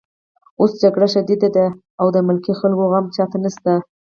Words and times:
اوس 0.59 0.71
جګړه 0.83 1.07
شدیده 1.13 1.49
ده 1.55 1.65
او 2.01 2.07
د 2.15 2.17
ملکي 2.27 2.53
خلکو 2.59 2.83
غم 2.91 3.05
چاته 3.15 3.37
نشته 3.43 3.73